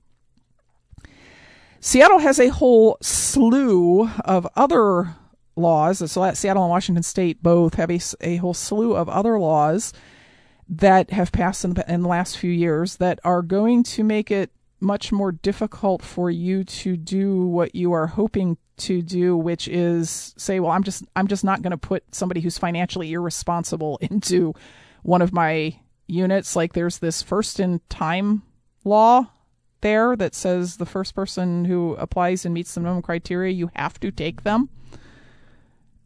[1.82, 5.18] Seattle has a whole slew of other
[5.58, 6.10] laws.
[6.10, 9.92] So Seattle and Washington State both have a, a whole slew of other laws
[10.70, 14.32] that have passed in the, in the last few years that are going to make
[14.32, 19.68] it much more difficult for you to do what you are hoping to do which
[19.68, 23.98] is say well i'm just i'm just not going to put somebody who's financially irresponsible
[24.02, 24.54] into
[25.04, 25.76] one of my
[26.08, 26.56] units.
[26.56, 28.44] Like there's this first in time
[28.84, 29.30] law
[29.82, 34.00] there that says the first person who applies and meets the minimum criteria you have
[34.00, 34.70] to take them.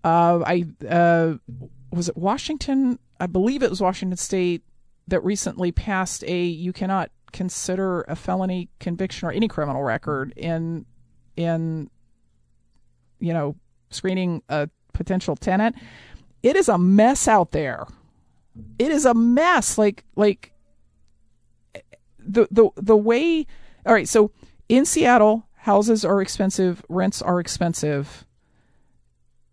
[0.04, 1.36] Uh, i uh,
[1.92, 3.00] was it washington?
[3.20, 4.64] I believe it was washington state
[5.08, 10.86] that recently passed a you cannot consider a felony conviction or any criminal record in
[11.36, 11.90] in
[13.20, 13.56] you know
[13.90, 15.76] screening a potential tenant.
[16.44, 17.86] It is a mess out there.
[18.80, 19.78] It is a mess.
[19.78, 20.54] Like like
[22.20, 23.46] the the the way
[23.86, 24.32] all right so
[24.68, 28.26] in Seattle houses are expensive rents are expensive.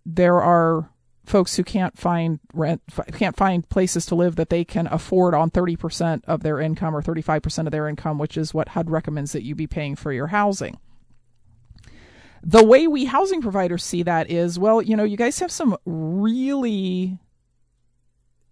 [0.07, 0.91] There are
[1.25, 5.51] folks who can't find rent can't find places to live that they can afford on
[5.51, 9.43] 30% of their income or 35% of their income which is what HUD recommends that
[9.43, 10.79] you be paying for your housing
[12.45, 15.76] the way we housing providers see that is well you know you guys have some
[15.86, 17.18] really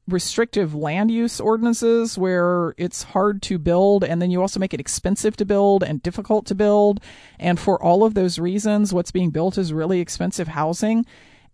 [0.09, 4.81] restrictive land use ordinances where it's hard to build and then you also make it
[4.81, 7.01] expensive to build and difficult to build.
[7.39, 11.07] And for all of those reasons what's being built is really expensive housing.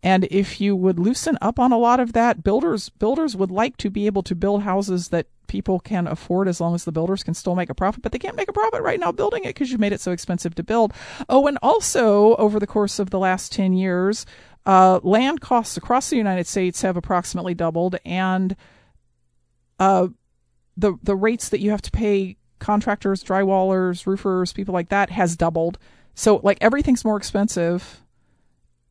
[0.03, 3.77] And if you would loosen up on a lot of that, builders builders would like
[3.79, 7.23] to be able to build houses that people can afford as long as the builders
[7.23, 9.49] can still make a profit, but they can't make a profit right now building it
[9.49, 10.93] because you made it so expensive to build.
[11.29, 14.27] Oh, and also over the course of the last 10 years,
[14.67, 18.55] uh, land costs across the United States have approximately doubled, and
[19.81, 20.09] uh,
[20.77, 25.37] the the rates that you have to pay contractors, drywallers, roofers, people like that has
[25.37, 25.79] doubled.
[26.15, 28.03] So like everything's more expensive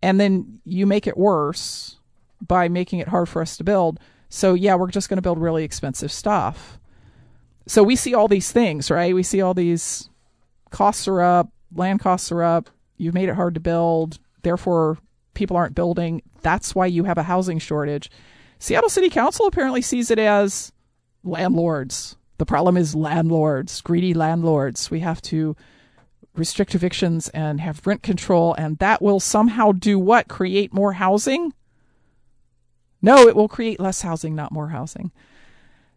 [0.01, 1.97] and then you make it worse
[2.45, 3.99] by making it hard for us to build.
[4.29, 6.79] So yeah, we're just going to build really expensive stuff.
[7.65, 9.13] So we see all these things, right?
[9.13, 10.09] We see all these
[10.69, 14.97] costs are up, land costs are up, you've made it hard to build, therefore
[15.33, 16.21] people aren't building.
[16.41, 18.09] That's why you have a housing shortage.
[18.59, 20.71] Seattle City Council apparently sees it as
[21.23, 22.15] landlords.
[22.37, 24.89] The problem is landlords, greedy landlords.
[24.89, 25.55] We have to
[26.35, 30.27] restrict evictions and have rent control, and that will somehow do what?
[30.27, 31.53] Create more housing?
[33.01, 35.11] No, it will create less housing, not more housing.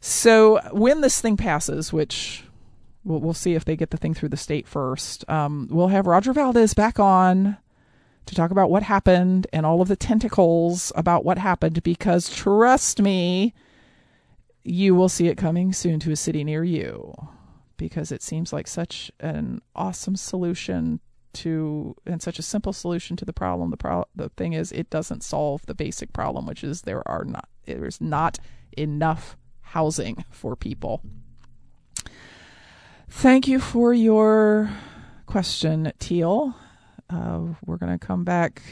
[0.01, 2.45] So when this thing passes, which
[3.05, 6.07] we'll, we'll see if they get the thing through the state first, um, we'll have
[6.07, 7.57] Roger Valdez back on
[8.27, 13.01] to talk about what happened and all of the tentacles about what happened because trust
[13.01, 13.55] me,
[14.63, 17.15] you will see it coming soon to a city near you
[17.77, 21.01] because it seems like such an awesome solution
[21.33, 23.71] to and such a simple solution to the problem.
[23.71, 27.25] The pro- the thing is it doesn't solve the basic problem, which is there are
[27.25, 28.39] not there's not
[28.77, 31.03] enough housing for people.
[33.09, 34.71] Thank you for your
[35.27, 36.55] question, Teal.
[37.11, 38.63] Uh, we're going to come back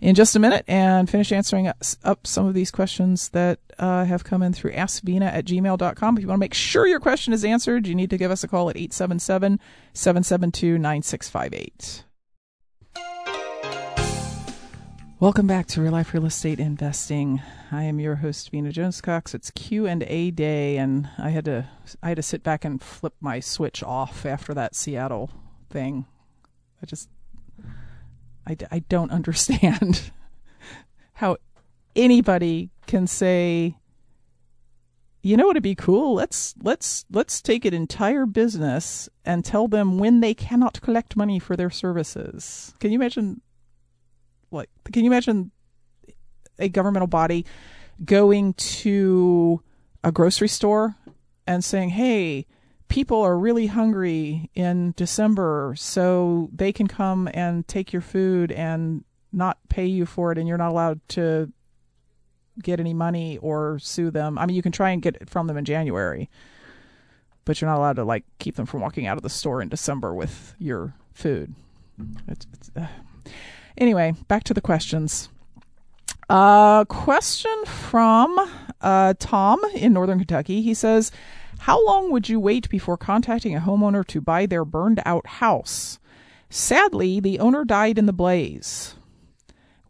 [0.00, 1.70] in just a minute and finish answering
[2.02, 6.16] up some of these questions that uh, have come in through askvena at gmail.com.
[6.16, 8.42] If you want to make sure your question is answered, you need to give us
[8.42, 9.60] a call at 877
[9.92, 12.04] 772 9658.
[15.20, 17.40] Welcome back to Real Life Real Estate Investing.
[17.70, 19.32] I am your host, Vena Jones Cox.
[19.34, 21.66] It's Q and A day, and I had to
[22.02, 25.30] I had to sit back and flip my switch off after that Seattle
[25.70, 26.06] thing.
[26.82, 27.08] I just
[28.46, 30.10] I, I don't understand
[31.14, 31.36] how
[31.96, 33.76] anybody can say
[35.24, 36.14] you know what would be cool.
[36.14, 41.38] Let's let's let's take an entire business and tell them when they cannot collect money
[41.38, 42.74] for their services.
[42.78, 43.40] Can you imagine
[44.50, 45.50] like can you imagine
[46.58, 47.46] a governmental body
[48.04, 49.62] going to
[50.04, 50.96] a grocery store
[51.46, 52.46] and saying hey
[52.94, 59.02] people are really hungry in December, so they can come and take your food and
[59.32, 61.52] not pay you for it, and you're not allowed to
[62.62, 64.38] get any money or sue them.
[64.38, 66.30] I mean, you can try and get it from them in January,
[67.44, 69.68] but you're not allowed to like keep them from walking out of the store in
[69.68, 71.52] December with your food.
[72.28, 72.86] It's, it's, uh.
[73.76, 75.30] Anyway, back to the questions.
[76.30, 78.38] Uh, question from
[78.80, 80.62] uh, Tom in Northern Kentucky.
[80.62, 81.10] He says,
[81.58, 85.98] how long would you wait before contacting a homeowner to buy their burned out house?
[86.50, 88.94] Sadly, the owner died in the blaze.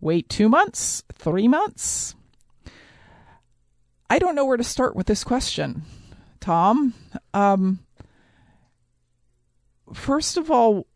[0.00, 2.14] Wait two months, three months.
[4.08, 5.82] I don't know where to start with this question,
[6.40, 6.94] Tom.
[7.32, 7.80] Um,
[9.92, 10.86] first of all,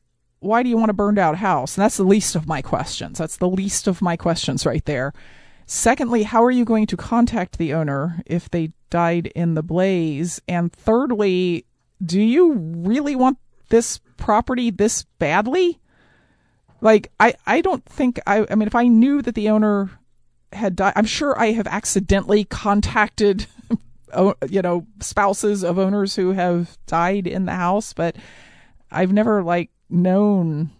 [0.40, 1.76] why do you want a burned out house?
[1.76, 3.18] And that's the least of my questions.
[3.18, 5.12] That's the least of my questions right there.
[5.66, 10.40] Secondly, how are you going to contact the owner if they died in the blaze?
[10.48, 11.66] And thirdly,
[12.02, 15.80] do you really want this property this badly?
[16.80, 19.90] Like, I, I don't think I, I mean, if I knew that the owner
[20.52, 23.46] had died, I'm sure I have accidentally contacted,
[24.48, 28.16] you know, spouses of owners who have died in the house, but
[28.90, 30.70] I've never like known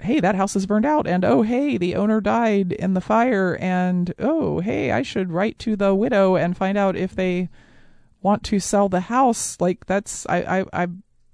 [0.00, 3.56] hey that house is burned out and oh hey the owner died in the fire
[3.60, 7.48] and oh hey i should write to the widow and find out if they
[8.20, 9.56] want to sell the house.
[9.60, 10.86] Like that's i i, I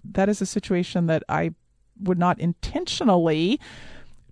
[0.04, 1.52] that is a situation that i
[2.00, 3.60] would not intentionally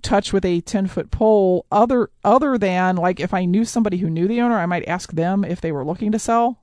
[0.03, 4.11] touch with a 10 foot pole other other than like if i knew somebody who
[4.11, 6.59] knew the owner i might ask them if they were looking to sell.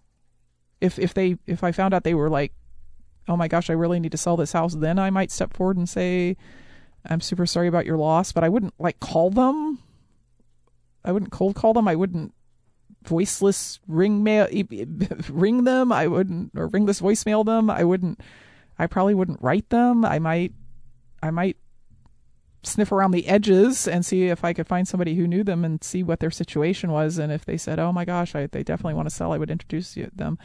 [0.81, 2.53] If if they if i found out they were like
[3.29, 5.77] oh my gosh, I really need to sell this house, then I might step forward
[5.77, 6.35] and say,
[7.05, 9.79] I'm super sorry about your loss, but I wouldn't like call them.
[11.03, 11.87] I wouldn't cold call them.
[11.87, 12.33] I wouldn't
[13.03, 14.47] voiceless ring mail
[15.29, 15.91] ring them.
[15.91, 17.69] I wouldn't or ringless voicemail them.
[17.69, 18.19] I wouldn't.
[18.77, 20.05] I probably wouldn't write them.
[20.05, 20.53] I might.
[21.21, 21.57] I might
[22.63, 25.81] sniff around the edges and see if I could find somebody who knew them and
[25.81, 27.17] see what their situation was.
[27.17, 29.51] And if they said, "Oh my gosh, I, they definitely want to sell," I would
[29.51, 30.37] introduce them.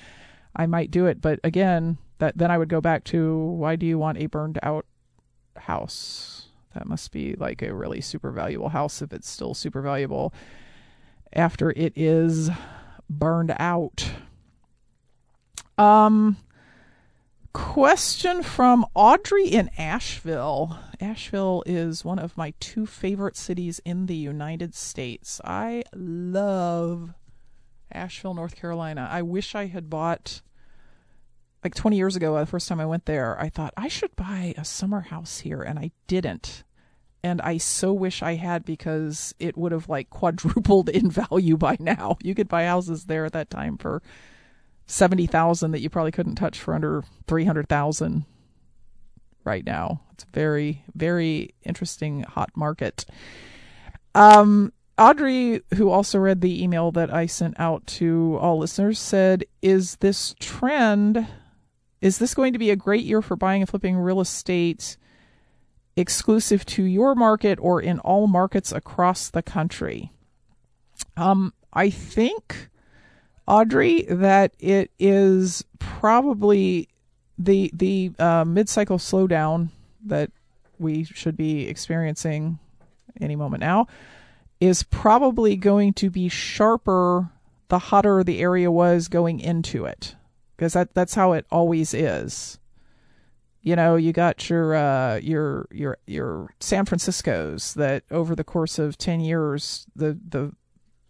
[0.54, 1.20] I might do it.
[1.20, 4.58] But again, that then I would go back to why do you want a burned
[4.62, 4.86] out
[5.56, 6.48] house?
[6.74, 10.34] That must be like a really super valuable house if it's still super valuable
[11.32, 12.50] after it is
[13.08, 14.10] burned out.
[15.78, 16.36] Um
[17.52, 20.76] question from Audrey in Asheville.
[21.00, 25.40] Asheville is one of my two favorite cities in the United States.
[25.44, 27.14] I love
[27.92, 29.08] Asheville, North Carolina.
[29.10, 30.42] I wish I had bought
[31.64, 34.54] like 20 years ago, the first time I went there, I thought I should buy
[34.56, 36.62] a summer house here, and I didn't.
[37.22, 41.78] And I so wish I had because it would have like quadrupled in value by
[41.80, 42.18] now.
[42.22, 44.02] You could buy houses there at that time for
[44.86, 48.26] 70,000 that you probably couldn't touch for under 300,000
[49.44, 50.02] right now.
[50.12, 53.06] It's a very very interesting hot market.
[54.14, 59.44] Um Audrey, who also read the email that I sent out to all listeners, said,
[59.60, 61.26] Is this trend
[62.04, 64.98] is this going to be a great year for buying and flipping real estate
[65.96, 70.12] exclusive to your market or in all markets across the country?
[71.16, 72.68] Um, I think,
[73.46, 76.90] Audrey, that it is probably
[77.38, 79.70] the the uh, mid cycle slowdown
[80.04, 80.30] that
[80.78, 82.58] we should be experiencing
[83.18, 83.86] any moment now
[84.60, 87.30] is probably going to be sharper
[87.68, 90.14] the hotter the area was going into it
[90.56, 92.58] because that that's how it always is.
[93.62, 98.78] You know, you got your uh, your your your San Francisco's that over the course
[98.78, 100.52] of ten years the the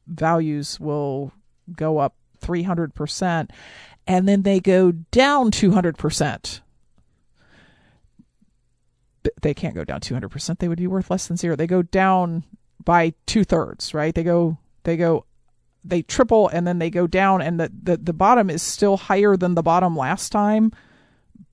[0.06, 1.32] values will
[1.74, 3.50] go up three hundred percent,
[4.06, 6.60] and then they go down two hundred percent.
[9.40, 10.58] They can't go down two hundred percent.
[10.60, 11.56] They would be worth less than zero.
[11.56, 12.44] They go down
[12.84, 14.14] by two thirds, right?
[14.14, 15.24] They go they go
[15.84, 19.36] they triple and then they go down and the, the, the bottom is still higher
[19.36, 20.72] than the bottom last time,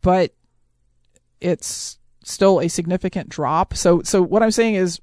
[0.02, 0.34] but
[1.42, 3.74] it's still a significant drop.
[3.76, 5.02] So so what I'm saying is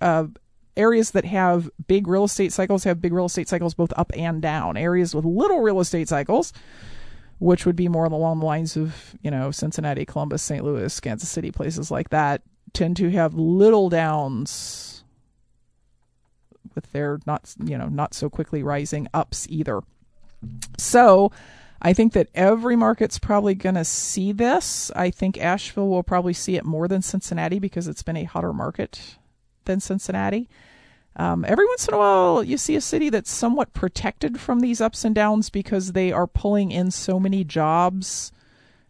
[0.00, 0.26] uh,
[0.76, 4.42] areas that have big real estate cycles have big real estate cycles both up and
[4.42, 4.76] down.
[4.76, 6.52] Areas with little real estate cycles,
[7.38, 10.64] which would be more along the lines of, you know, Cincinnati, Columbus, St.
[10.64, 14.95] Louis, Kansas City, places like that, tend to have little downs
[16.76, 19.80] with their not you know not so quickly rising ups either.
[20.78, 21.32] So
[21.82, 24.92] I think that every market's probably going to see this.
[24.94, 28.52] I think Asheville will probably see it more than Cincinnati because it's been a hotter
[28.52, 29.16] market
[29.64, 30.48] than Cincinnati.
[31.16, 34.80] Um, every once in a while, you see a city that's somewhat protected from these
[34.80, 38.32] ups and downs because they are pulling in so many jobs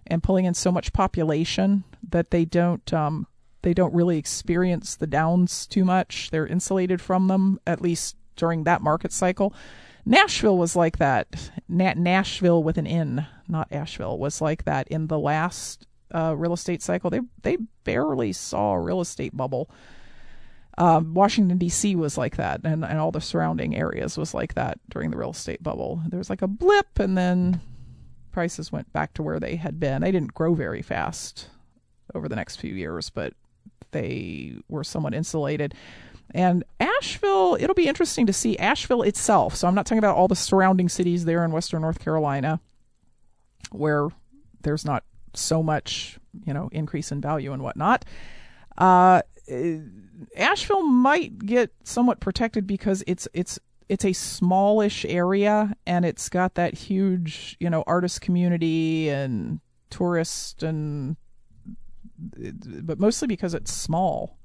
[0.06, 3.26] and pulling in so much population that they don't um,
[3.66, 6.30] they don't really experience the downs too much.
[6.30, 9.52] They're insulated from them, at least during that market cycle.
[10.04, 11.50] Nashville was like that.
[11.68, 16.52] Na- Nashville with an N, not Asheville, was like that in the last uh, real
[16.52, 17.10] estate cycle.
[17.10, 19.68] They they barely saw a real estate bubble.
[20.78, 21.96] Um, Washington D.C.
[21.96, 25.30] was like that, and, and all the surrounding areas was like that during the real
[25.30, 26.02] estate bubble.
[26.06, 27.60] There was like a blip, and then
[28.30, 30.02] prices went back to where they had been.
[30.02, 31.48] They didn't grow very fast
[32.14, 33.32] over the next few years, but
[33.92, 35.74] they were somewhat insulated.
[36.34, 39.54] And Asheville, it'll be interesting to see Asheville itself.
[39.54, 42.60] So I'm not talking about all the surrounding cities there in Western North Carolina,
[43.70, 44.08] where
[44.62, 48.04] there's not so much, you know, increase in value and whatnot.
[48.76, 49.22] Uh,
[50.36, 53.58] Asheville might get somewhat protected because it's it's
[53.88, 59.60] it's a smallish area and it's got that huge, you know, artist community and
[59.90, 61.16] tourist and
[62.18, 64.38] but mostly because it's small.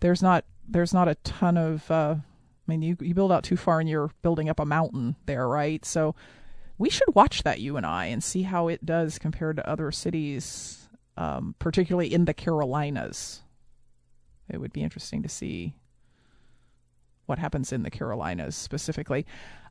[0.00, 2.22] There's not there's not a ton of uh, I
[2.66, 5.84] mean you you build out too far and you're building up a mountain there, right?
[5.84, 6.14] So
[6.78, 9.90] we should watch that you and I and see how it does compared to other
[9.90, 13.42] cities, um, particularly in the Carolinas.
[14.48, 15.74] It would be interesting to see
[17.26, 19.26] what happens in the Carolinas specifically.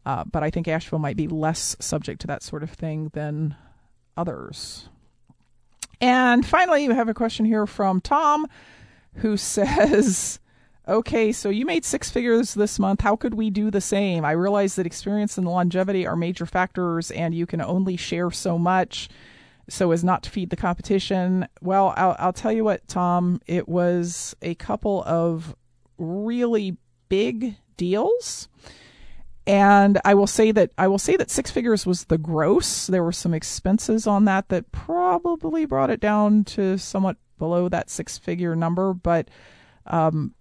[0.05, 3.55] Uh, but I think Asheville might be less subject to that sort of thing than
[4.15, 4.89] others.
[5.99, 8.47] And finally, we have a question here from Tom
[9.15, 10.39] who says,
[10.87, 13.01] Okay, so you made six figures this month.
[13.01, 14.23] How could we do the same?
[14.23, 18.57] I realize that experience and longevity are major factors, and you can only share so
[18.57, 19.09] much
[19.69, 21.47] so as not to feed the competition.
[21.61, 25.55] Well, I'll, I'll tell you what, Tom, it was a couple of
[25.97, 26.77] really
[27.09, 28.47] big deals.
[29.47, 32.87] And I will say that I will say that six figures was the gross.
[32.87, 37.89] There were some expenses on that that probably brought it down to somewhat below that
[37.89, 38.93] six figure number.
[38.93, 39.29] But
[39.85, 40.35] um,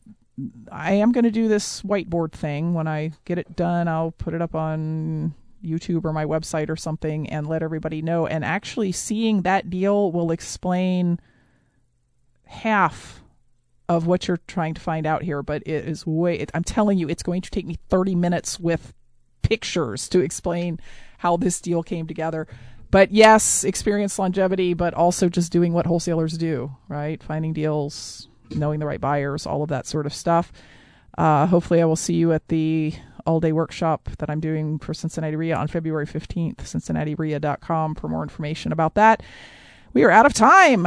[0.73, 2.75] I am going to do this whiteboard thing.
[2.75, 5.35] When I get it done, I'll put it up on
[5.65, 8.27] YouTube or my website or something and let everybody know.
[8.27, 11.21] And actually, seeing that deal will explain
[12.45, 13.23] half
[13.89, 15.43] of what you're trying to find out here.
[15.43, 18.59] But it is way, it, I'm telling you, it's going to take me 30 minutes
[18.59, 18.93] with
[19.43, 20.81] pictures to explain
[21.19, 22.47] how this deal came together.
[22.91, 27.23] But yes, experience longevity, but also just doing what wholesalers do, right?
[27.23, 30.53] Finding deals, knowing the right buyers, all of that sort of stuff.
[31.19, 32.95] Uh, hopefully, I will see you at the
[33.27, 38.23] all day workshop that I'm doing for Cincinnati REIA on February 15th, cincinnatireia.com for more
[38.23, 39.23] information about that.
[39.93, 40.87] We are out of time.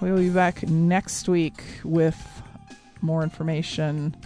[0.00, 2.42] We will be back next week with
[3.02, 4.16] more information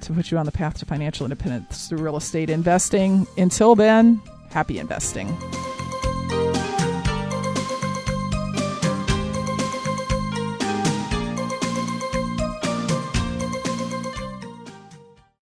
[0.00, 3.26] to put you on the path to financial independence through real estate investing.
[3.36, 5.36] Until then, happy investing.